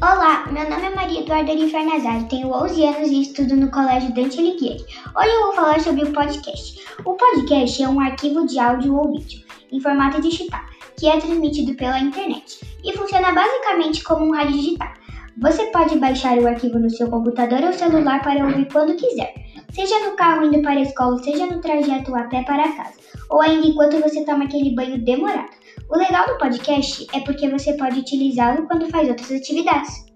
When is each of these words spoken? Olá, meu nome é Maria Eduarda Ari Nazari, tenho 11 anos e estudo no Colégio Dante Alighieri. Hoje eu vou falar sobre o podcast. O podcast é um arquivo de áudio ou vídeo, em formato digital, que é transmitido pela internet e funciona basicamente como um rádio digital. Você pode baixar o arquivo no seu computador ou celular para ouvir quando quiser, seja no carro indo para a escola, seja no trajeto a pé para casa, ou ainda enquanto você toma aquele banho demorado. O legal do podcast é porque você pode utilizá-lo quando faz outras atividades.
Olá, 0.00 0.46
meu 0.52 0.70
nome 0.70 0.86
é 0.86 0.94
Maria 0.94 1.20
Eduarda 1.22 1.50
Ari 1.50 1.72
Nazari, 1.72 2.28
tenho 2.28 2.52
11 2.52 2.84
anos 2.84 3.08
e 3.08 3.20
estudo 3.20 3.56
no 3.56 3.68
Colégio 3.68 4.14
Dante 4.14 4.38
Alighieri. 4.38 4.84
Hoje 5.16 5.28
eu 5.28 5.42
vou 5.46 5.52
falar 5.54 5.80
sobre 5.80 6.04
o 6.04 6.12
podcast. 6.12 6.80
O 7.04 7.14
podcast 7.14 7.82
é 7.82 7.88
um 7.88 7.98
arquivo 7.98 8.46
de 8.46 8.60
áudio 8.60 8.94
ou 8.94 9.10
vídeo, 9.10 9.44
em 9.72 9.80
formato 9.80 10.20
digital, 10.22 10.60
que 10.96 11.08
é 11.08 11.18
transmitido 11.18 11.74
pela 11.74 11.98
internet 11.98 12.60
e 12.84 12.96
funciona 12.96 13.32
basicamente 13.32 14.04
como 14.04 14.26
um 14.26 14.32
rádio 14.32 14.52
digital. 14.52 14.94
Você 15.36 15.66
pode 15.72 15.98
baixar 15.98 16.38
o 16.38 16.46
arquivo 16.46 16.78
no 16.78 16.90
seu 16.90 17.10
computador 17.10 17.64
ou 17.64 17.72
celular 17.72 18.22
para 18.22 18.44
ouvir 18.44 18.68
quando 18.72 18.94
quiser, 18.94 19.34
seja 19.72 19.98
no 20.00 20.16
carro 20.16 20.46
indo 20.46 20.62
para 20.62 20.78
a 20.78 20.82
escola, 20.82 21.22
seja 21.22 21.46
no 21.46 21.60
trajeto 21.60 22.14
a 22.16 22.24
pé 22.24 22.42
para 22.42 22.72
casa, 22.76 22.98
ou 23.30 23.42
ainda 23.42 23.66
enquanto 23.66 24.00
você 24.00 24.24
toma 24.24 24.44
aquele 24.44 24.74
banho 24.74 25.02
demorado. 25.04 25.50
O 25.88 25.96
legal 25.96 26.26
do 26.26 26.38
podcast 26.38 27.06
é 27.14 27.20
porque 27.20 27.48
você 27.48 27.74
pode 27.74 28.00
utilizá-lo 28.00 28.66
quando 28.66 28.90
faz 28.90 29.08
outras 29.08 29.30
atividades. 29.30 30.07